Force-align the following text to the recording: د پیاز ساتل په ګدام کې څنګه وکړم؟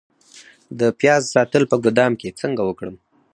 د 0.79 0.81
پیاز 0.99 1.21
ساتل 1.33 1.63
په 1.71 1.75
ګدام 1.85 2.11
کې 2.19 2.35
څنګه 2.41 2.61
وکړم؟ 2.65 2.95